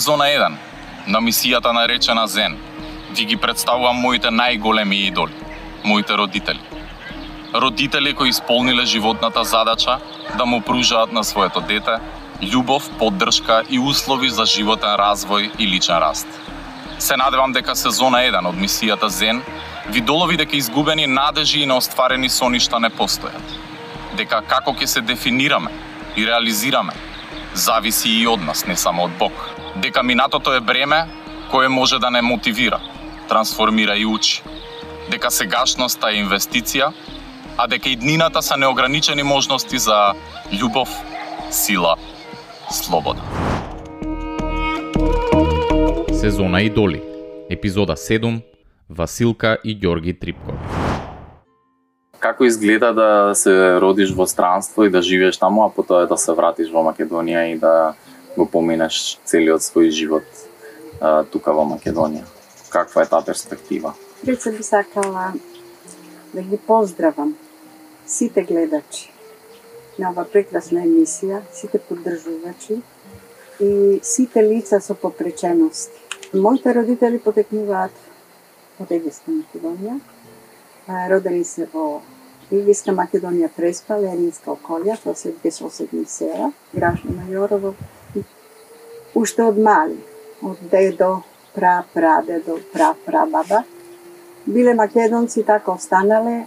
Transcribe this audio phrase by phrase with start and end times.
[0.00, 0.56] Зона од сезона 1,
[1.06, 2.56] на мисијата наречена Зен,
[3.16, 5.32] ви ги представувам моите најголеми идоли,
[5.84, 6.60] моите родители.
[7.54, 9.98] Родители кои исполниле животната задача
[10.38, 11.98] да му пружаат на своето дете
[12.40, 16.28] љубов, поддршка и услови за животен развој и личен раст.
[16.98, 19.42] Се надевам дека сезона 1 од мисијата Зен
[19.88, 23.52] ви долови дека изгубени надежи и неостварени соништа не постојат.
[24.16, 25.70] Дека како ќе се дефинираме
[26.16, 26.92] и реализираме
[27.54, 29.59] зависи и од нас, не само од Бог.
[29.82, 31.08] Дека минатото е бреме
[31.50, 32.80] кое може да не мотивира,
[33.28, 34.42] трансформира и учи.
[35.10, 36.92] Дека сегашноста е инвестиција,
[37.56, 40.12] а дека и днината се неограничени можности за
[40.52, 40.88] љубов,
[41.50, 41.96] сила,
[42.70, 43.22] слобода.
[46.12, 47.02] Сезона Идоли,
[47.50, 48.42] епизода 7,
[48.90, 50.58] Василка и Ѓорги Трипкови.
[52.18, 56.36] Како изгледа да се родиш во странство и да живееш таму, а потоа да се
[56.36, 57.94] вратиш во Македонија и да
[58.36, 60.26] го поминеш целиот свој живот
[61.00, 62.26] а, тука во Македонија?
[62.70, 63.94] Каква е таа перспектива?
[64.24, 65.32] Пред се би сакала
[66.34, 67.36] да ги поздравам
[68.06, 69.10] сите гледачи
[69.98, 72.80] на ова прекрасна емисија, сите поддржувачи
[73.60, 75.98] и сите лица со попречености.
[76.34, 77.92] Моите родители потекнуваат
[78.80, 79.98] од Егиска Македонија.
[81.10, 82.00] Родени се во
[82.50, 87.74] Егиска Македонија Преспа, Леринска околја, тоа се две соседни села, Гражно Мајорово.
[89.14, 89.96] Уште од мали,
[90.42, 91.22] од дедо,
[91.54, 93.64] пра, прадедо, пра, пра баба,
[94.46, 96.44] биле македонци, така останале,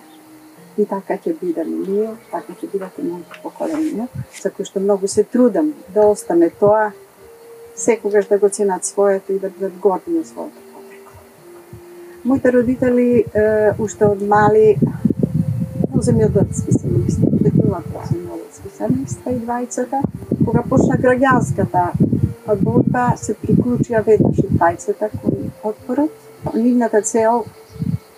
[0.78, 4.07] и така ќе бидеме ние, така ќе бидат и моите поколенија,
[4.41, 6.91] за кој што многу се трудам да остане тоа,
[7.75, 11.12] секогаш да го ценат своето и да бидат горди на своето потекло.
[12.23, 14.78] Моите родители е, уште од мали
[15.91, 20.02] во земјоделски семејства, декнуваат во земјоделски семејства и двајцата,
[20.46, 22.12] кога почна граѓанската
[22.48, 26.12] борба, се приклучија веднаш и тајцата кои отпорот.
[26.54, 27.46] Нивната цел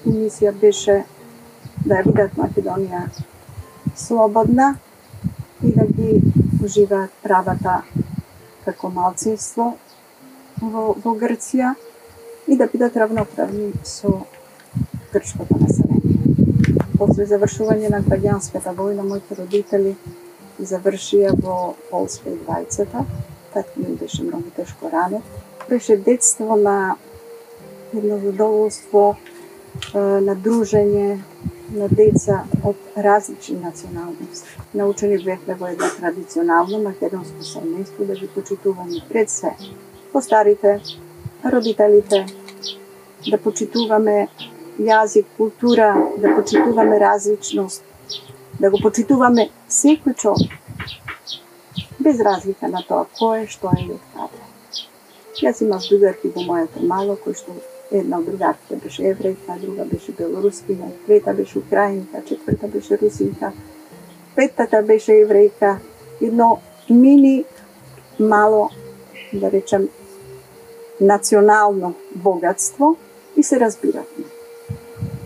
[0.06, 1.04] и мисија беше
[1.86, 3.06] да ја видат Македонија
[3.96, 4.76] слободна
[5.64, 6.22] и да ги
[6.64, 7.84] уживаат правата
[8.66, 9.76] како малцинство
[10.62, 11.76] во, во Грција
[12.48, 14.26] и да бидат равноправни со
[15.14, 16.18] грчкото население.
[16.98, 19.96] После завршување на граѓанската војна, моите родители
[20.60, 23.06] завршија во Полска и двајцата.
[23.56, 25.24] Татко ми беше многу тешко ранет.
[25.70, 26.96] Беше детство на
[27.98, 29.16] едно задоволство,
[29.96, 31.20] на дружење,
[31.72, 34.58] на деца од различни националности.
[34.74, 39.56] Научени бевме во едно традиционално македонско семејство да ги почитуваме пред се
[40.12, 40.80] постарите,
[41.46, 42.26] родителите,
[43.32, 44.28] да почитуваме
[44.80, 47.84] јазик, култура, да почитуваме различност,
[48.60, 50.52] да го почитуваме секој човек,
[52.00, 54.44] без разлика на тоа кој е, што е и од каде.
[55.44, 57.56] Јас имав другарки во моето мало, кој што
[57.92, 63.52] Една од другарките беше еврејка, друга беше белорускина, трета беше украинка, четврта беше русинка,
[64.36, 65.76] петтата беше еврејка.
[66.22, 67.46] Едно мини,
[68.20, 68.70] мало,
[69.34, 69.90] да речем,
[71.02, 72.96] национално богатство
[73.38, 74.26] и се разбиравме.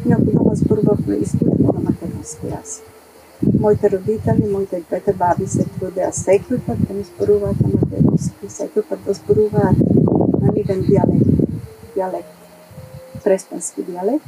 [0.05, 2.98] Необходно зборувавме исклучно на македонски јазик.
[3.59, 8.83] Моите родители, моите двете баби се трудеа секој пат да ми зборуваат на македонски, секој
[8.89, 9.79] пат да зборуваат
[10.41, 11.29] на нивен диалект.
[11.95, 12.35] диалект
[13.23, 14.25] преспански диалект.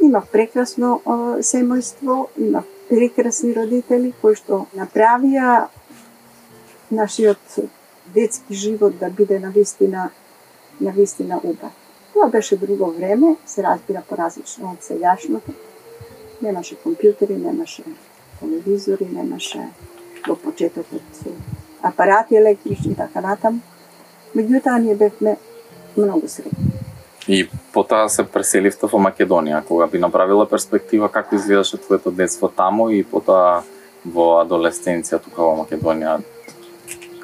[0.00, 1.00] Имав прекрасно
[1.40, 5.68] семејство, имав прекрасни родители кои што направија
[6.90, 7.60] нашиот
[8.14, 10.10] детски живот да биде на вистина
[10.80, 11.72] на вистина убав.
[12.12, 15.52] Тоа беше друго време, се разбира поразлично од сегашното.
[16.42, 17.84] Немаше компјутери, немаше
[18.40, 19.68] телевизори, немаше
[20.26, 21.02] во почетокот
[21.82, 23.60] апарати електрични така натаму.
[24.36, 25.36] Меѓутоа ние бевме
[25.96, 26.70] многу средни.
[27.28, 32.90] И потоа се преселивте во Македонија, кога би направила перспектива како изгледаше твоето детство таму
[32.90, 33.62] и потоа
[34.04, 36.20] во адолесценција тука во Македонија,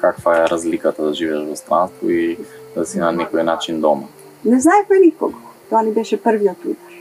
[0.01, 2.37] каква е разликата да живееш во странство и
[2.75, 4.07] да си на некој начин дома?
[4.45, 5.39] Не знаевме никого.
[5.69, 6.93] Тоа ни беше првиот удар.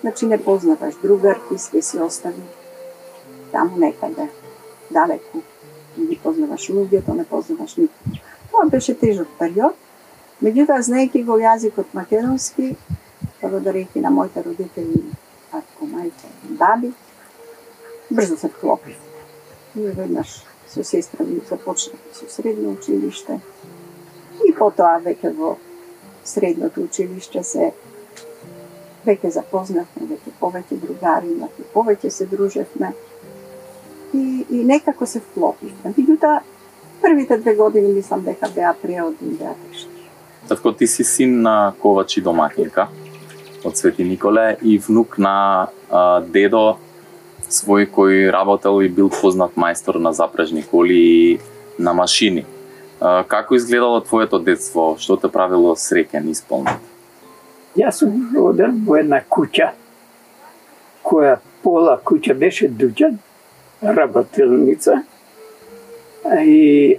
[0.00, 2.42] Значи не познаваш другарки, све си остави
[3.52, 4.28] таму некаде,
[4.90, 5.42] далеку.
[5.96, 8.18] Не познаваш познаваш луѓето, не познаваш никого.
[8.50, 9.76] Тоа беше тежок период,
[10.42, 12.72] Меѓутоа, знаеки го јазикот македонски,
[13.38, 15.04] па благодарејќи на моите родители,
[15.52, 16.90] татко, мајка, баби,
[18.10, 18.96] брзо се вклопив.
[19.76, 20.32] И веднаш
[20.66, 23.38] со сестра ми започнахме со средно училиште
[24.42, 25.52] и потоа веќе во
[26.24, 27.70] средното училиште се
[29.06, 32.90] веќе запознавме, веќе повеќе другари имавме, повеќе се дружевме
[34.14, 35.94] и, и некако се вклопивме.
[35.96, 36.40] Меѓутоа,
[37.02, 39.88] Првите две години мислам дека беа преодни, беа тешки.
[40.48, 42.88] Татко, ти си син на ковачи домакинка
[43.64, 46.78] од Свети Николе и внук на а, дедо
[47.50, 51.38] свој кој работел и бил познат мајстор на запрежни коли и
[51.78, 52.46] на машини.
[53.00, 54.94] А, како изгледало твоето детство?
[54.98, 56.78] Што те правило среќен, исполнет?
[57.78, 59.72] Јас сум роден во една куќа,
[61.02, 63.18] која пола куќа беше дуќан,
[63.82, 65.02] работилница,
[66.46, 66.98] и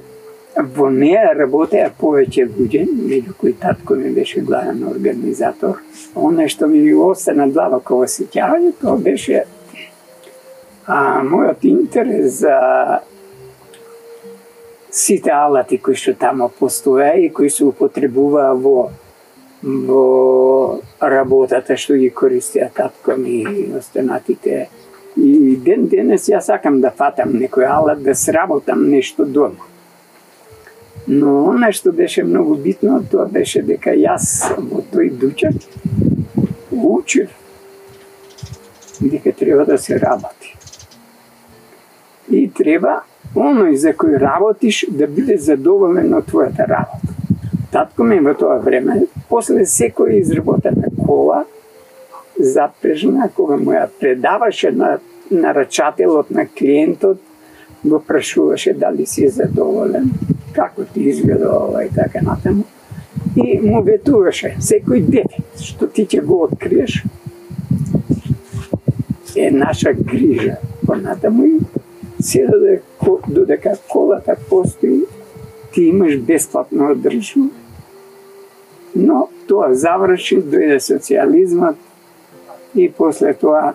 [0.77, 5.79] во неа работеа повеќе луѓе, меѓу кои татко ми беше главен организатор.
[6.15, 9.45] Оно што ми остана длабоко во сеќавање, тоа беше
[10.85, 12.57] а, мојот интерес за
[14.93, 18.91] сите алати кои што тамо постоја и кои се употребуваа во
[19.63, 24.67] во работата што ги користеа татко ми и останатите.
[25.17, 29.69] И ден денес ја сакам да фатам некој алат, да сработам нешто дома.
[31.07, 35.53] Но она што беше многу битно, тоа беше дека јас во тој дучак
[36.71, 37.29] учив
[39.01, 40.55] дека треба да се работи.
[42.29, 43.01] И треба
[43.35, 47.13] оној за кој работиш да биде задоволен од твојата работа.
[47.71, 51.43] Татко ми во тоа време, после секој изработена кола,
[52.43, 54.97] запрежна, кога му ја предаваше на
[55.31, 57.17] нарачателот на клиентот,
[57.83, 60.11] го прашуваше дали си задоволен,
[60.53, 62.63] како ти изгледа ова и така натаму.
[63.35, 67.03] И му ветуваше, секој дефект што ти ќе го откриеш,
[69.35, 70.57] е наша грижа.
[70.85, 71.59] Понатаму и
[72.19, 72.47] се
[73.27, 75.01] додека колата постои,
[75.73, 77.49] ти имаш бесплатно одржување,
[78.95, 81.79] Но тоа заврши, дојде социјализмот
[82.75, 83.73] и после тоа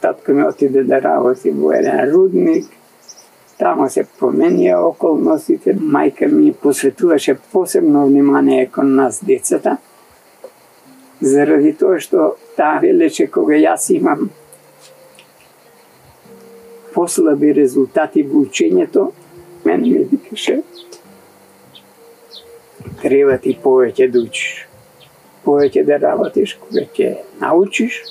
[0.00, 2.66] татко ми отиде да работи во еден рудник,
[3.58, 9.78] тамо се променија околностите, мајка ми посветуваше посебно внимание кон нас децата,
[11.20, 14.30] заради тоа што таа велеше кога јас имам
[16.94, 19.10] послаби резултати во учењето,
[19.64, 20.62] мене ми викаше
[23.02, 24.66] треба ти повеќе да учиш,
[25.46, 28.02] повеќе да работиш, кога ќе научиш,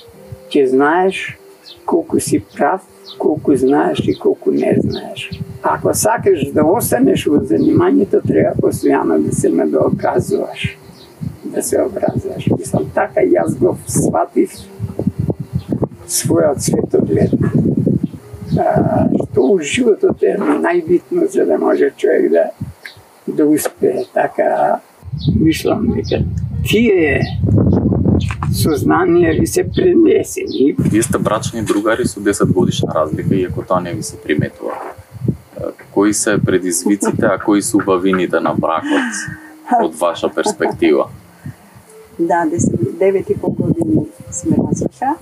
[0.50, 1.38] ќе знаеш
[1.86, 2.82] колку си прав,
[3.20, 5.30] колку знаеш и колку не знаеш.
[5.64, 10.78] Ако сакаш да останеш во занимањето, треба постојано да се надоказуваш,
[11.44, 12.48] да се образуваш.
[12.58, 14.54] Мислам, така јас го сватив
[16.08, 17.34] својот светоглед.
[19.26, 22.50] Што у животот е најбитно за да може човек да
[23.28, 24.06] да успее.
[24.14, 24.80] Така
[25.40, 26.24] мислам дека
[26.65, 27.21] тие
[28.63, 30.75] сознание ви се пренесени.
[30.79, 34.73] Вие сте брачни другари со 10 годишна разлика, иако тоа не ви се приметува.
[35.91, 39.13] Кои се предизвиците, а кои се убавините на бракот
[39.83, 41.07] од ваша перспектива?
[42.19, 45.15] Да, 9 и пол години сме разлика.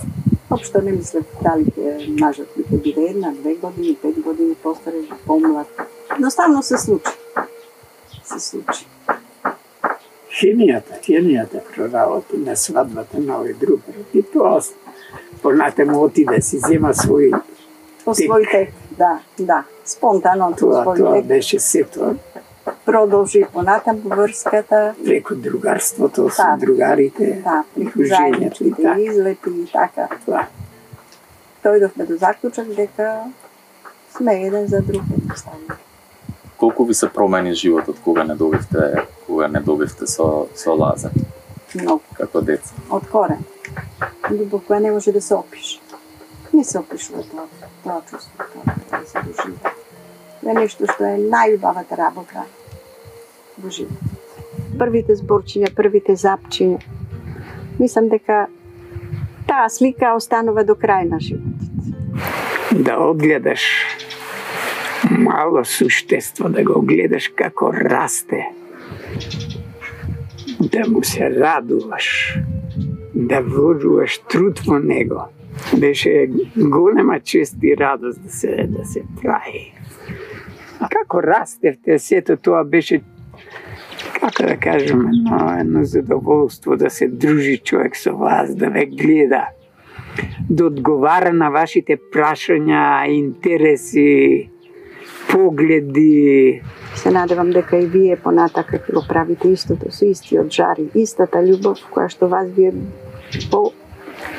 [0.50, 5.02] Општо не мислев дали ќе мажот ми ќе биде една, две години, пет години постаре,
[5.26, 5.68] помлад.
[6.16, 7.14] Едноставно се случи.
[8.24, 8.86] Се случи
[10.34, 13.82] хемијата, хемијата проработи на свадбата на овој друг.
[14.14, 14.62] И тоа
[15.42, 17.42] понатаму отиде си зема свој
[18.06, 21.26] по свој тек, да, да, спонтано тоа, свој тоа тек.
[21.26, 22.16] беше се тоа.
[22.86, 26.58] Продолжи понатаму врската, Преку другарството со Да.
[26.60, 29.00] другарите, да, преку заедничките така.
[29.00, 30.08] излети и така.
[30.26, 30.48] Тоа.
[31.64, 33.24] Дојдовме до заклучок дека
[34.16, 35.76] сме еден за друг едноставно.
[36.64, 41.12] Колку ви се промени животот кога не добивте, кога не добивте со со Лазар
[41.76, 42.02] Многу.
[42.14, 42.72] како деца?
[42.90, 43.44] од корен.
[44.32, 45.80] Љубов која не може да се опише.
[46.54, 47.44] Не се опишува тоа,
[47.84, 49.20] тоа чувство, тоа да се.
[50.40, 52.46] Тоа е нешто што е најубавата работа
[53.60, 54.00] во живот.
[54.80, 56.80] Првите зборчиња, првите запчиња.
[57.80, 58.48] Мислам дека
[59.52, 61.60] таа слика останува до крај на животот.
[62.72, 63.83] Да одгледаш
[65.18, 68.46] мало суштество, да го гледаш како расте,
[70.60, 72.38] да му се радуваш,
[73.16, 75.22] да вложуваш труд во него.
[75.78, 79.74] Беше голема чест и радост да се, да се прави.
[80.80, 83.02] А како растевте, сето тоа беше
[84.20, 89.48] како да кажем, едно, едно задоволство да се дружи човек со вас, да ве гледа,
[90.50, 94.50] да одговара на вашите прашања, интереси,
[95.32, 96.62] погледи.
[96.96, 101.42] Се надевам дека и вие понатака ќе го правите истото со истиот жар и истата
[101.42, 102.74] љубов која што вас вие
[103.52, 103.72] по,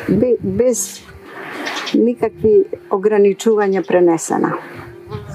[0.08, 1.02] бе, без
[1.94, 4.54] никакви ограничувања пренесена.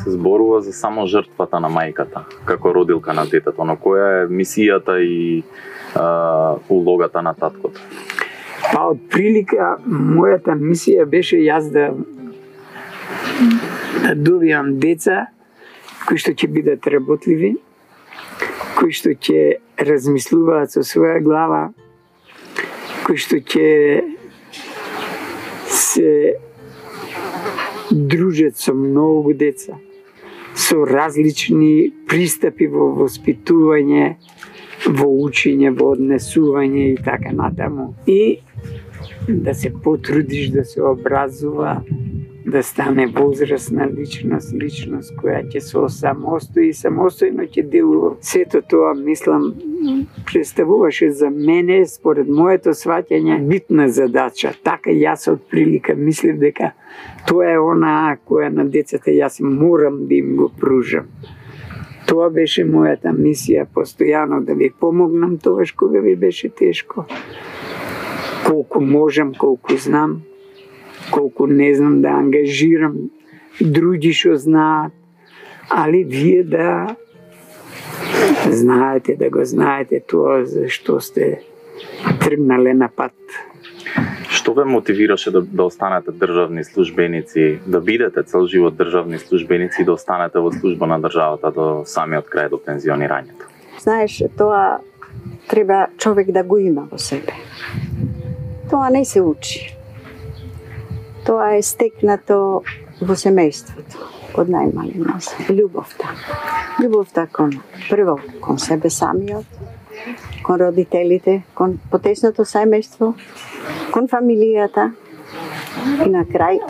[0.03, 4.99] се зборува за само жртвата на мајката, како родилка на детето, но која е мисијата
[5.03, 5.43] и
[5.95, 7.79] а, улогата на таткото?
[8.73, 11.91] Па од прилика мојата мисија беше јас да
[14.03, 15.27] да добијам деца
[16.09, 17.51] кои што ќе бидат работливи,
[18.73, 21.59] кои што ќе размислуваат со своја глава,
[23.05, 23.67] кои што ќе
[25.69, 26.33] се
[27.91, 29.77] дружат со многу деца,
[30.57, 34.15] со различни пристапи во воспитување,
[34.89, 37.91] во учење, во однесување и така натаму.
[38.09, 38.41] И
[39.29, 41.83] да се потрудиш да се образува,
[42.49, 48.15] да стане возрастна личност, личност која ќе се самостои и самостојно ќе делува.
[48.21, 49.53] Сето тоа, мислам,
[50.25, 54.53] представуваше за мене, според моето сваќање, битна задача.
[54.63, 56.71] Така јас од прилика мислев дека
[57.27, 61.05] тоа е она која на децата јас морам да им го пружам.
[62.09, 67.05] Тоа беше мојата мисија, постојано да ви помогнам тоа што ви беше тешко.
[68.47, 70.23] Колку можам, колку знам,
[71.11, 73.09] колку не знам да ангажирам
[73.59, 74.93] други што знаат,
[75.69, 76.95] али вие да
[78.49, 81.41] знаете, да го знаете тоа за што сте
[82.19, 83.13] тргнале на пат.
[84.29, 89.85] Што ве мотивираше да, да останете државни службеници, да бидете цел живот државни службеници и
[89.85, 93.49] да останете во служба на државата до самиот крај до пензионирањето?
[93.79, 94.79] Знаеш, тоа
[95.47, 97.33] треба човек да го има во себе.
[98.69, 99.78] Тоа не се учи.
[101.25, 102.37] Тоа е стекнато
[103.01, 104.07] во семејството
[104.39, 105.49] од најмалиност.
[105.49, 106.13] Љубовта.
[106.79, 107.55] Љубовта кон
[107.89, 109.45] прво кон себе самиот,
[110.43, 113.13] кон родителите, кон потесното семејство,
[113.91, 114.91] кон фамилијата
[116.05, 116.61] и на крај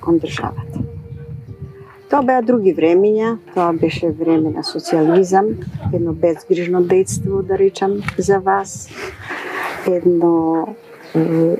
[0.00, 0.84] кон државата.
[2.08, 5.50] Тоа беа други времења, тоа беше време на социализам,
[5.92, 8.88] едно безгрижно детство, да речам, за вас,
[9.86, 10.74] едно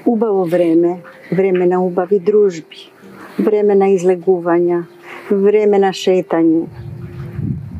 [0.07, 0.99] убаво време,
[1.33, 2.91] време на убави дружби,
[3.39, 4.85] време на излегувања,
[5.31, 6.67] време на шетање.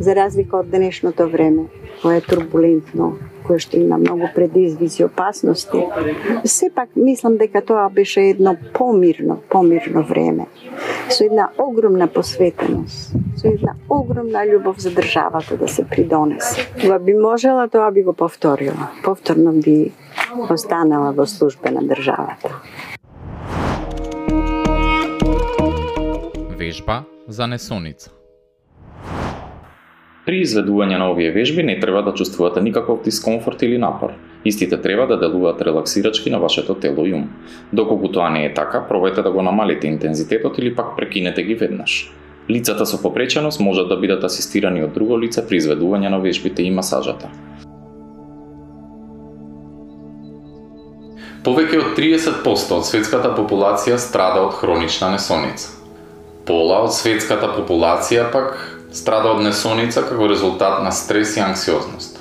[0.01, 1.67] За разлика од денешното време,
[2.03, 3.17] кое е турбулентно,
[3.49, 5.81] кое што има многу предизвици, опасности,
[6.45, 10.47] сепак мислам дека тоа беше едно помирно, помирно време,
[11.09, 16.69] со една огромна посветеност, со една огромна љубов за државата да се придонесе.
[16.81, 18.89] Кога би можела, тоа би го повторила.
[19.05, 19.93] Повторно би
[20.51, 22.53] останала во служба на државата.
[26.59, 28.18] Вежба за несоница.
[30.29, 34.11] При изведување на овие вежби не треба да чувствувате никаков дискомфорт или напор.
[34.45, 37.31] Истите треба да делуваат релаксирачки на вашето тело и ум.
[37.73, 42.13] Доколку тоа не е така, пробајте да го намалите интензитетот или пак прекинете ги веднаш.
[42.51, 46.71] Лицата со попреченост можат да бидат асистирани од друго лице при изведување на вежбите и
[46.71, 47.33] масажата.
[51.41, 55.73] Повеќе од 30% од светската популација страда од хронична несоница.
[56.45, 62.19] Пола од светската популација пак страда од несоница како резултат на стрес и анксиозност.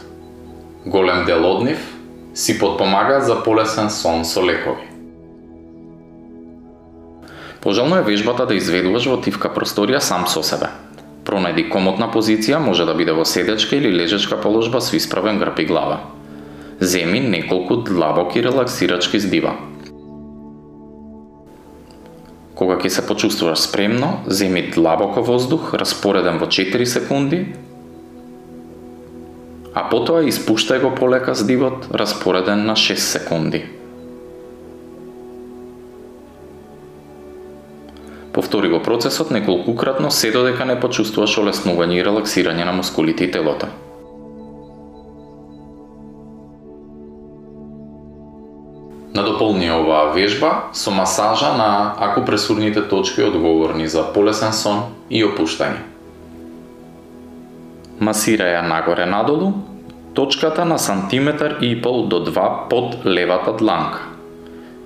[0.85, 1.81] Голем дел од нив
[2.37, 4.85] си подпомагаат за полесен сон со лекови.
[7.61, 10.69] Пожелно е вежбата да изведуваш во тивка просторија сам со себе.
[11.25, 15.65] Пронајди комотна позиција, може да биде во седечка или лежечка положба со исправен грб и
[15.65, 15.97] глава.
[16.79, 19.57] Земи неколку длабоки релаксирачки здива.
[22.57, 27.43] Кога ќе се почувствуваш спремно, земи длабоко воздух, распореден во 4 секунди,
[29.77, 33.61] а потоа испуштај го полека здивот, распореден на 6 секунди.
[38.33, 43.69] Повтори го процесот неколкукратно се додека не почувствуваш олеснување и релаксирање на мускулите и телото.
[49.17, 55.79] Надополни оваа вежба со масажа на акупресурните точки одговорни за полесен сон и опуштање.
[57.97, 59.49] Масирај ја нагоре надолу,
[60.13, 64.05] точката на сантиметар и пол до 2 под левата дланка.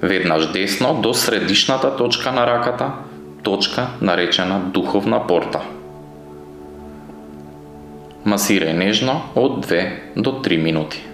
[0.02, 2.92] Веднаш десно до средишната точка на раката,
[3.44, 5.60] точка наречена духовна порта.
[8.24, 11.11] Масирај нежно од 2 до 3 минути.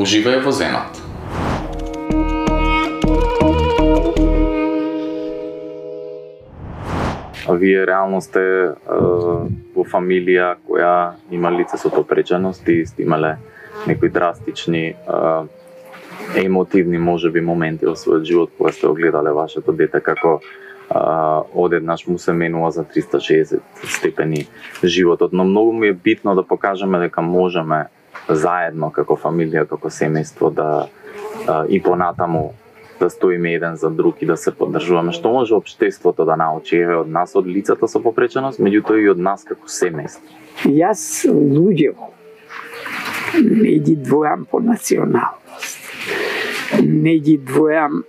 [0.00, 0.96] Уживај во зенат.
[7.44, 8.70] А вие реално сте е,
[9.76, 13.34] во фамилија која има лице со попреченост и сте имале
[13.84, 14.96] некои драстични е,
[16.46, 20.38] емотивни можеби моменти во својот живот кога сте огледале вашето дете како
[20.88, 24.46] а, одеднаш му се менува за 360 степени
[24.84, 27.84] животот, но многу ми е битно да покажеме дека можеме
[28.30, 30.88] заедно како фамилија, како семејство да
[31.68, 32.52] и понатаму
[33.00, 35.12] да стоиме еден за друг и да се поддржуваме.
[35.12, 39.18] Што може општеството да научи еве од нас од лицата со попреченост, меѓутоа и од
[39.18, 40.20] нас како семејство.
[40.68, 41.94] Јас луѓе
[43.40, 45.78] не ги двојам по националност.
[46.82, 48.02] Не ги двојам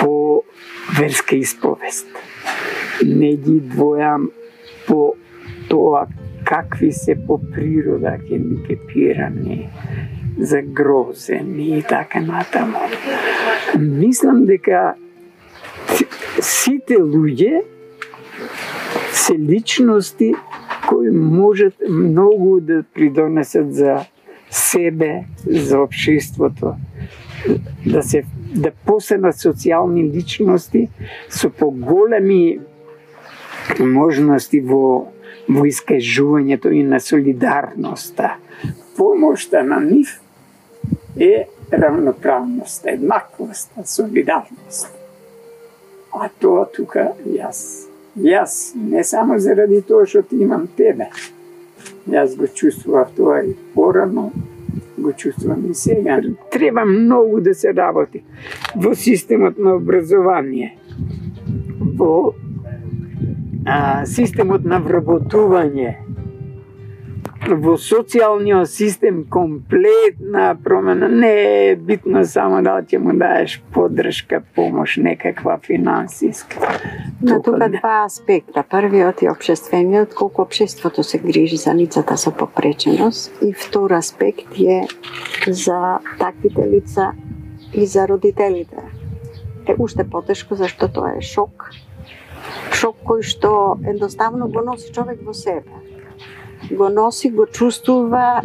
[0.00, 0.42] по
[0.98, 2.08] верска исповест.
[3.04, 4.30] Не ги двојам
[4.86, 5.14] по
[5.68, 6.06] тоа
[6.52, 8.18] какви се по природа
[8.88, 9.68] пирани,
[10.38, 12.78] загрозени и така натаму.
[13.78, 14.94] Мислам дека
[16.40, 17.62] сите луѓе
[19.12, 20.34] се личности
[20.88, 24.04] кои можат многу да придонесат за
[24.50, 26.74] себе, за општеството,
[27.86, 30.88] да се да постанат социјални личности
[31.28, 32.60] со поголеми
[33.80, 35.08] можности во
[35.48, 38.36] во искажувањето и на солидарноста.
[38.96, 40.20] Помошта на нив
[41.16, 44.92] е равноправност, еднаквост, солидарност.
[46.12, 51.06] А тоа тука јас Јас, не само заради тоа што ти имам тебе.
[52.04, 54.32] Јас го чувствував тоа и порано,
[54.98, 56.20] го чувствувам и сега.
[56.50, 58.22] Треба многу да се работи
[58.76, 60.76] во системот на образование,
[61.96, 62.34] во
[63.66, 65.96] а, системот на вработување,
[67.48, 71.08] во социјалниот систем комплетна промена.
[71.08, 71.32] Не
[71.70, 76.78] е битно само да ќе му даеш поддршка, помош, некаква финансиска.
[77.22, 78.62] На тука два аспекта.
[78.62, 84.86] Првиот е обшествениот, колку обшеството се грижи за лицата со попреченост и втор аспект е
[85.48, 87.12] за таквите лица
[87.74, 88.76] и за родителите.
[89.68, 91.70] Е уште потешко зашто тоа е шок.
[92.72, 95.82] Шок кој што едноставно го носи човек во себе
[96.70, 98.42] го носи, го чувствува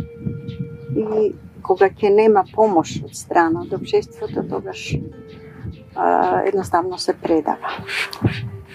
[0.95, 4.93] и кога ќе нема помош од страна од обшеството, тогаш
[6.47, 7.75] едноставно се предава.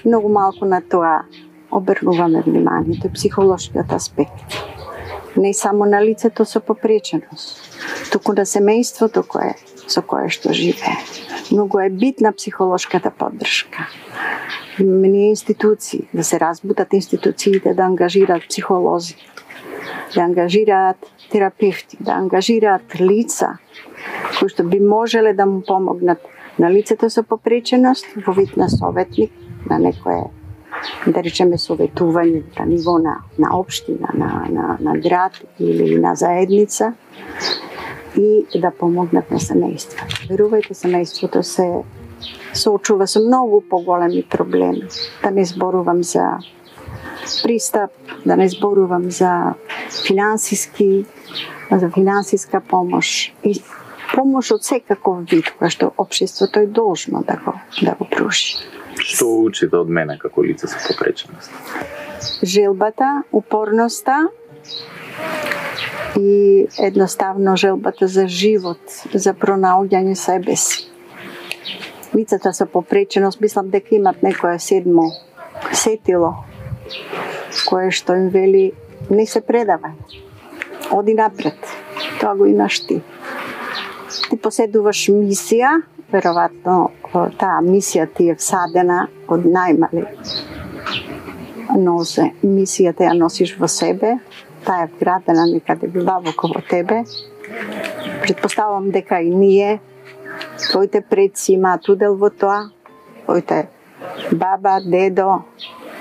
[0.04, 1.22] Многу малку на тоа
[1.70, 4.58] обрнуваме вниманието и психолошкиот аспект.
[5.36, 7.56] Не само на лицето со попреченост,
[8.12, 9.56] туку на семејството кое
[9.88, 10.98] со кое што живее.
[11.50, 13.88] Многу е битна психолошката поддршка
[14.80, 19.16] мене институции, да се разбудат институциите да ангажираат психолози,
[20.14, 20.96] да ангажираат
[21.30, 23.58] терапевти, да ангажираат лица
[24.38, 26.20] кои што би можеле да му помогнат
[26.58, 29.32] на лицето со попреченост во вид на советник,
[29.70, 30.30] на некое
[31.06, 36.94] да речеме советување на ниво на, на општина, на, на, на град или на заедница
[38.16, 40.08] и да помогнат на семејство.
[40.28, 41.68] Верувајте, семејството се
[42.54, 44.88] соочува со многу поголеми проблеми.
[45.22, 46.38] Да не зборувам за
[47.42, 47.90] пристап,
[48.26, 49.54] да не зборувам за
[50.06, 51.04] финансиски,
[51.70, 53.62] за финансиска помош и
[54.14, 58.60] помош од секаков вид, која што општеството е должно да го, да го пружи.
[59.00, 61.50] Што учите од мене како лице со попреченост?
[62.42, 64.28] Желбата, упорноста
[66.18, 68.80] и едноставно желбата за живот,
[69.14, 70.91] за пронаоѓање себе си.
[72.14, 75.10] Лицата со попреченост мислам дека имат некое седмо
[75.72, 76.34] сетило
[77.68, 78.72] кое што им вели
[79.10, 79.92] не се предава,
[80.90, 81.56] Оди напред.
[82.20, 83.00] Тоа го имаш ти.
[84.30, 85.78] Ти поседуваш мисија,
[86.12, 86.90] веројатно
[87.40, 90.04] таа мисија ти е всадена од најмали
[91.80, 92.28] нозе.
[92.44, 94.18] Мисијата ја носиш во себе,
[94.66, 97.04] таа е вградена некаде глабоко во тебе.
[98.22, 99.80] Предпоставам дека и ние,
[100.58, 102.70] твоите предци имаат удел во тоа,
[103.24, 103.68] твоите
[104.32, 105.42] баба, дедо,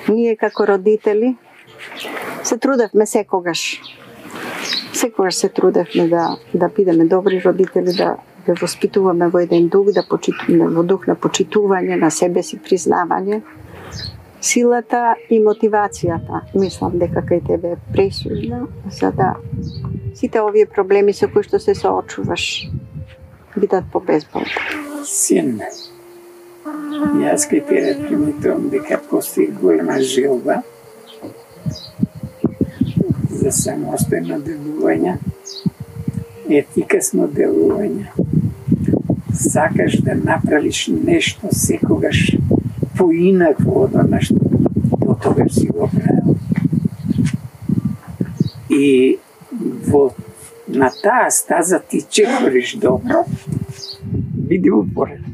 [0.09, 1.35] ние како родители
[2.43, 3.81] се трудевме секогаш.
[4.93, 10.03] Секогаш се трудевме да да бидеме добри родители, да да воспитуваме во еден дух, да
[10.03, 13.41] почитуваме во дух на почитување, на себе си признавање.
[14.41, 19.35] Силата и мотивацијата, мислам дека кај тебе е пресудна, за да
[20.17, 22.71] сите овие проблеми со кои што се соочуваш
[23.55, 24.51] бидат побезболни.
[25.07, 25.59] Син,
[27.21, 30.61] јас кај тебе приметувам дека постои голема желба
[33.41, 35.17] за самостојно делување,
[36.61, 38.07] ефикасно делување.
[39.41, 42.35] Сакаш да направиш нешто секогаш
[42.97, 44.37] поинакво од она што
[45.01, 46.35] до тогаш си го правил.
[48.69, 49.17] И
[49.87, 50.11] во
[50.73, 53.25] на таа стаза ти чекориш добро,
[54.34, 55.25] биди упорен.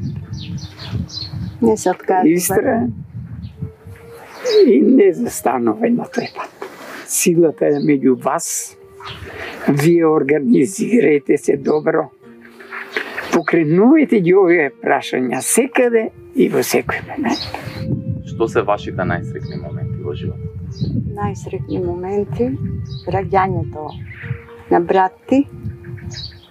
[1.62, 2.34] Не се откажува.
[2.34, 2.86] Истра
[4.66, 6.68] и не застанувај на тој пат.
[7.06, 8.76] Силата е меѓу вас.
[9.68, 12.08] Вие организирайте се добро.
[13.32, 17.44] Покренувајте ги овие прашања секаде и во секој момент.
[18.28, 20.44] Што се вашите најсрекни моменти во животот?
[21.18, 22.50] Најсрекни моменти,
[23.08, 23.88] раѓањето
[24.70, 25.44] на брат ти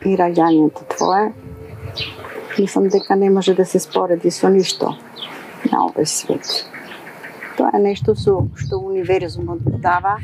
[0.05, 1.33] и раѓањето твое.
[2.59, 4.95] Мислам дека не може да се спореди со ништо
[5.71, 6.65] на овој свет.
[7.57, 10.17] Тоа е нешто со што универзумот го дава,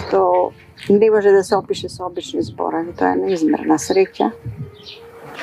[0.00, 0.52] што
[0.88, 2.92] не може да се опише со обични зборови.
[2.96, 4.30] Тоа е неизмерна среќа.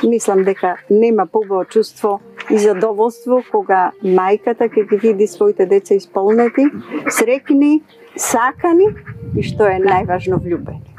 [0.03, 6.67] Мислам дека нема побаво чувство и задоволство кога мајката ќе ги види своите деца исполнети,
[7.09, 7.81] срекни,
[8.17, 8.89] сакани
[9.35, 10.94] и што е најважно влюбени.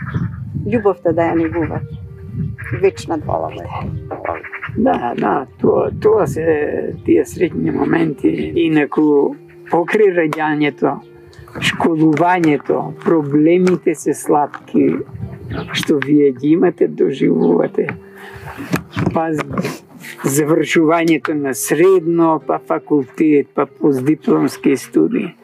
[0.66, 1.86] Љубовта да ја негуваат.
[2.82, 4.56] Вечна Фала добавите.
[4.76, 8.28] Да, да, тоа, тоа се тие средни моменти.
[8.54, 9.34] Инаку,
[9.70, 10.98] покри раѓањето,
[11.60, 14.98] школувањето, проблемите се сладки,
[15.72, 17.88] што вие ги имате, доживувате.
[19.14, 19.30] Па
[20.24, 25.34] завршувањето на средно, па факултет, па постдипломски студии,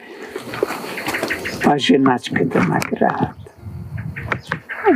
[1.65, 3.42] па женачката на крајот.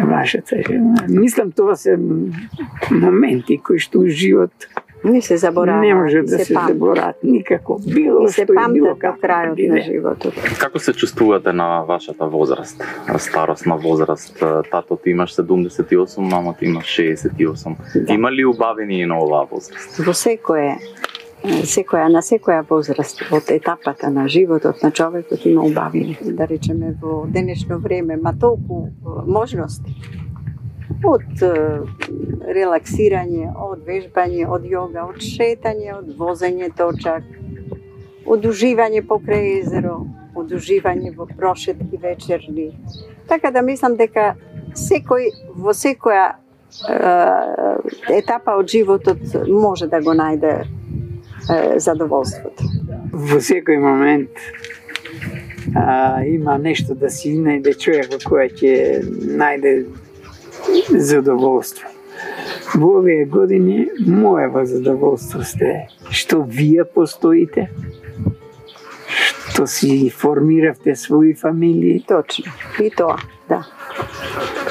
[0.02, 0.94] Вашата жена.
[1.08, 1.96] Мислам, тоа се
[2.90, 4.50] моменти кои што живот
[5.04, 5.80] Не се заборава.
[5.80, 6.72] не може да се памти.
[6.72, 7.80] заборат никако.
[7.86, 9.68] Било се што и било како крајот биде.
[9.68, 10.34] на животот.
[10.58, 12.82] Како се чувствувате на вашата возраст,
[13.18, 14.38] старосна возраст?
[14.70, 17.76] Тато ти имаш 78, мамо ти имаш 68.
[17.96, 18.12] Да.
[18.12, 19.96] Има ли убавени и на оваа возраст?
[19.98, 20.78] Во секое
[21.44, 26.16] секоја на секоја возраст од етапата на животот на човекот има убавини.
[26.22, 28.88] Да речеме во денешно време, ма толку
[29.26, 29.94] можности.
[31.04, 31.42] Од
[32.56, 37.24] релаксирање, од вежбање, од јога, од шетање, од возење точак,
[38.26, 39.98] од уживање покрај езеро,
[40.34, 42.72] од уживање во прошетки вечерни.
[43.28, 44.34] Така да мислам дека
[44.74, 46.34] секој во секоја
[48.12, 49.18] етапа од животот
[49.48, 50.64] може да го најде
[51.50, 52.64] е, задоволството.
[53.12, 54.40] Во секој момент
[55.74, 58.74] а, има нешто да си најде човек во која ќе
[59.38, 59.76] најде
[60.96, 61.88] задоволство.
[62.74, 67.68] Во овие години моево задоволство сте што вие постоите,
[69.50, 72.52] што си формиравте своји фамилии, Точно.
[72.82, 73.62] И тоа, да.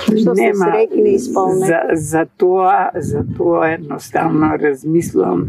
[0.06, 1.72] Што се среќни и исполнети.
[1.72, 5.48] За, за тоа, за тоа едноставно размислувам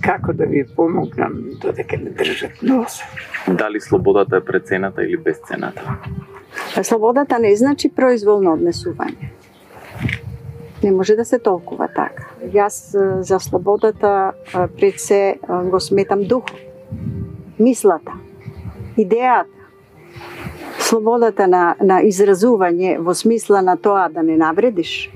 [0.00, 3.00] како да ви помогнам додека не држат нос.
[3.48, 5.96] Дали слободата е прецената или безцената?
[6.82, 9.30] Слободата не значи произволно однесување.
[10.82, 12.30] Не може да се толкува така.
[12.40, 14.32] Јас за слободата
[14.76, 15.38] пред се
[15.70, 16.44] го сметам дух,
[17.58, 18.12] мислата,
[18.96, 19.60] идејата,
[20.78, 25.10] слободата на, на изразување во смисла на тоа да не навредиш,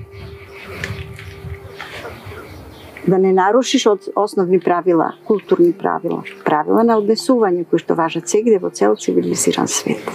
[3.07, 8.57] да не нарушиш од основни правила, културни правила, правила на однесување кои што важат сегде
[8.59, 10.09] во цел цивилизиран свет.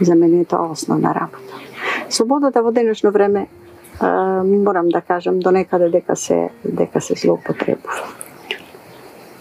[0.00, 1.62] За мене е тоа основна работа.
[2.08, 4.06] Слободата во денешно време е,
[4.44, 8.10] морам да кажам до некаде дека се дека се злоупотребува.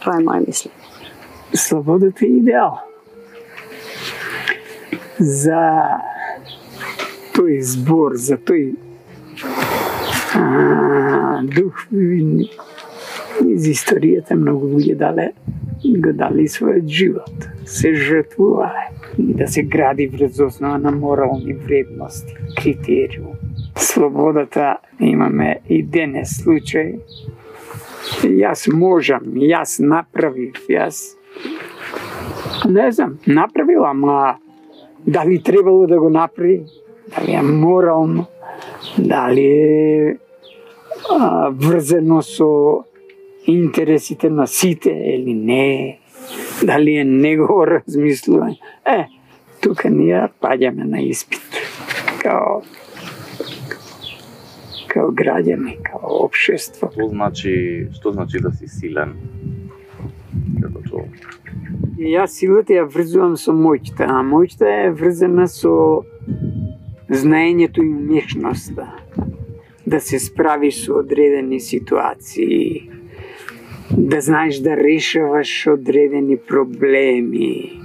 [0.03, 0.77] Тоа е моје мислење.
[1.53, 2.79] Слободата е идеал.
[5.19, 5.61] За
[7.33, 8.75] тој збор, за тој
[11.43, 11.85] дух
[13.43, 15.31] из историјата многу луѓе дале
[15.83, 22.35] го дали својот живот, се жртвувале и да се гради врз основа на морални вредности,
[22.57, 23.35] критериум.
[23.75, 26.99] Слободата имаме и денес случај.
[28.23, 31.15] Јас можам, јас направив, јас
[32.69, 34.37] не знам, направила, ама
[35.07, 36.63] дали требало да го направи,
[37.15, 38.25] дали е морално,
[38.97, 40.17] дали е
[41.09, 42.83] а, врзано со
[43.47, 45.99] интересите на сите или не,
[46.63, 48.59] дали е негово размислување.
[48.85, 49.07] Е,
[49.61, 51.41] тука ние паѓаме на испит.
[52.21, 52.61] Као
[54.93, 56.91] као граѓани, као општество.
[56.93, 57.53] Што значи,
[57.97, 59.15] што значи да си силен
[60.61, 61.29] како човек?
[61.97, 66.03] Јас силата ја врзувам со моќта, а моќта е врзана со
[67.09, 68.87] знаењето и умешноста.
[69.85, 72.89] Да се справиш со одредени ситуации,
[73.91, 77.79] да знаеш да решаваш одредени проблеми.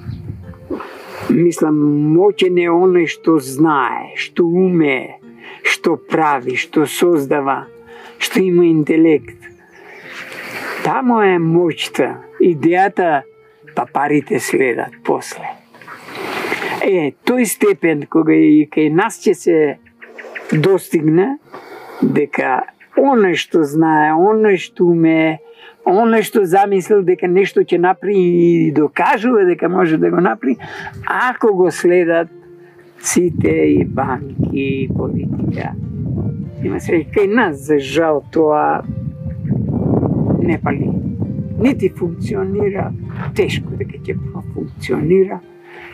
[1.31, 1.77] Мислам,
[2.15, 5.19] моќен е оној што знае, што уме,
[5.63, 7.67] што прави, што создава,
[8.19, 9.37] што има интелект.
[10.87, 13.23] Таму е моќта, идејата,
[13.75, 15.45] па парите следат после.
[16.83, 19.57] Е, тој степен кога и кај нас ќе се
[20.53, 21.39] достигне,
[22.03, 25.39] дека оној што знае, оној што уме,
[25.89, 28.23] оној што замислил дека нешто ќе направи
[28.69, 30.57] и докажува дека може да го направи,
[31.05, 32.31] ако го следат
[33.01, 35.75] сите и банки и политика.
[36.63, 38.83] Има се кај нас за жал тоа
[40.43, 40.91] не пали.
[41.59, 42.93] Нити функционира,
[43.35, 44.15] тешко дека ќе
[44.55, 45.41] функционира.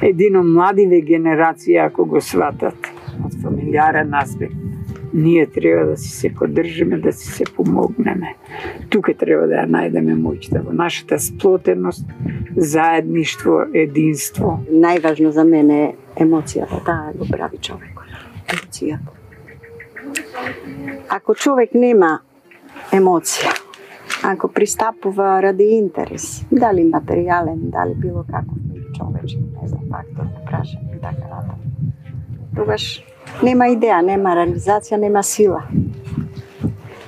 [0.02, 2.90] Едино младиве генерација ако го сватат
[3.24, 4.54] од фамилиарен аспект,
[5.14, 8.34] ние треба да си се поддржиме, да си се помогнеме.
[8.90, 12.06] Тука треба да ја најдеме моќта во нашата сплотеност,
[12.56, 14.58] заедништво, единство.
[14.70, 15.94] Најважно за мене е
[16.26, 18.10] емоцијата, да, таа го прави човекот.
[18.50, 19.14] Емоцијата.
[21.08, 22.18] Ако човек нема
[22.92, 23.54] емоција,
[24.22, 28.58] ако пристапува ради интерес, дали материјален, дали било каков
[28.96, 31.92] човечки, не знам, фактор, да прашање и така натаму,
[32.56, 33.04] тогаш
[33.42, 35.62] нема идеја, нема реализација, нема сила.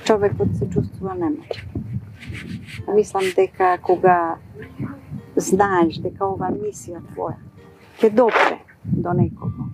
[0.07, 1.65] Човекот се чувствува немоќен.
[2.95, 4.37] Мислам дека кога
[5.35, 7.37] знаеш дека ова мисија твоја
[7.99, 9.67] ќе допре до некого,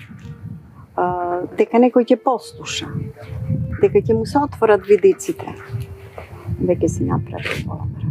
[1.58, 2.88] дека некој ќе послуша,
[3.82, 5.56] дека ќе му се отворат видиците,
[6.62, 8.03] веќе си направи голема.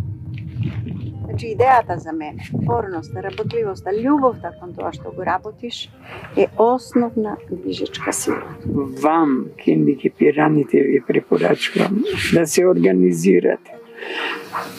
[1.32, 5.88] Значи, идејата за мене, порноста, работливоста, љубовта кон тоа што го работиш,
[6.36, 8.52] е основна движечка сила.
[9.00, 13.72] Вам, хендикепираните, ви препорачувам да се организирате.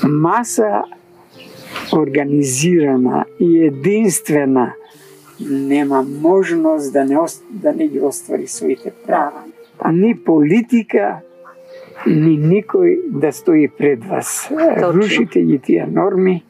[0.04, 0.84] Маса
[1.94, 4.74] организирана и единствена
[5.50, 7.18] нема можност да не,
[7.50, 9.42] да не ги оствари своите права.
[9.92, 11.18] Ни политика,
[12.06, 14.48] ни никој да стои пред вас.
[14.50, 14.92] Точно.
[14.94, 16.44] Рушите ги тие норми,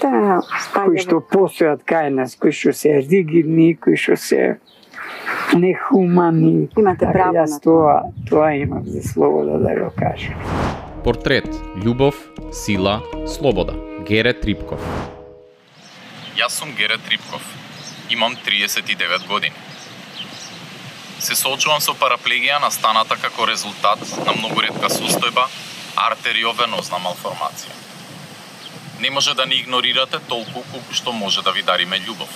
[0.00, 0.40] Да,
[0.72, 4.56] кои што постојат кај нас, кои што се ригидни, кои што се
[5.52, 6.70] нехумани.
[6.78, 7.96] Имате Така, право јас на тоа,
[8.30, 10.40] тоа имам за слобода да го кажам.
[11.04, 11.48] Портрет,
[11.84, 12.16] љубов,
[12.52, 13.74] сила, слобода.
[14.08, 14.80] Гере Трипков.
[16.38, 17.44] Јас сум Гере Трипков.
[18.10, 19.54] Имам 39 години.
[21.20, 25.44] Се соочувам со параплегија настаната како резултат на многу ретка состојба
[26.00, 27.76] артериовенозна малформација.
[29.00, 32.32] Не може да не игнорирате толку колку што може да ви дариме љубов.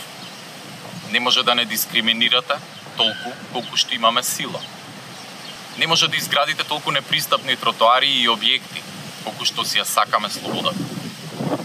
[1.10, 2.58] Не може да не дискриминирате
[2.96, 4.60] толку колку што имаме сила.
[5.78, 8.84] Не може да изградите толку непристапни тротоари и објекти
[9.24, 10.76] колку што си ја сакаме слободата.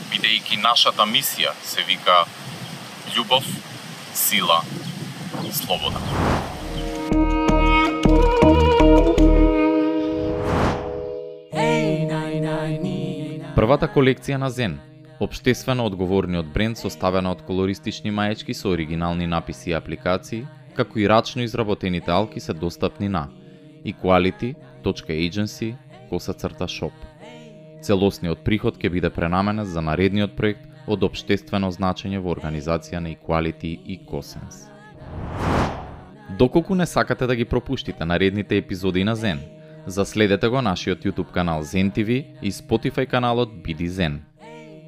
[0.08, 2.24] Бидејќи нашата мисија се вика
[3.12, 3.44] љубов,
[4.16, 4.64] сила,
[5.52, 6.29] слобода.
[13.60, 14.78] Првата колекција на Зен,
[15.20, 20.46] обштествено одговорниот бренд составена од колористични маечки со оригинални написи и апликации,
[20.78, 23.26] како и рачно изработените алки се достапни на
[23.84, 25.74] equality.agency
[26.10, 26.96] коса црта shop.
[27.84, 33.76] Целосниот приход ќе биде пренаменет за наредниот проект од обштествено значење во организација на Equality
[33.76, 34.70] и Косенс.
[36.40, 39.44] Доколку не сакате да ги пропуштите наредните епизоди на Зен,
[39.88, 44.22] заследете го нашиот YouTube канал Zen TV и Spotify каналот Биди Зен.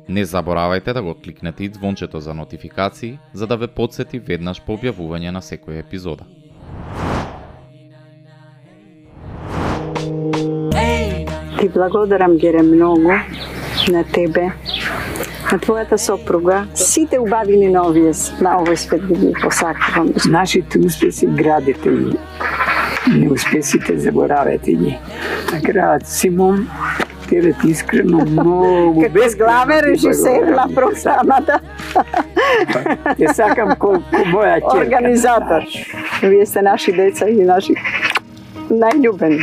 [0.09, 4.75] Не заборавајте да го кликнете и звончето за нотификации, за да ве подсети веднаш по
[4.77, 6.25] објавување на секоја епизода.
[11.59, 13.13] Ти благодарам, Гере, многу
[13.91, 14.51] на тебе,
[15.51, 16.65] на твојата сопруга.
[16.73, 20.13] Сите убавини на овие на овој свет ги ги посакувам.
[20.25, 22.17] Нашите успеси градите ги.
[23.07, 24.97] Неуспесите заборавете ги.
[25.51, 26.67] На крајот Симон,
[27.29, 31.59] тебе ти искрено многу Како главен режисер на програмата,
[33.17, 34.81] Те сакам колку моја ќерка.
[34.81, 35.63] организатор.
[36.21, 37.73] Вие сте наши деца и наши
[38.69, 39.41] најљубени.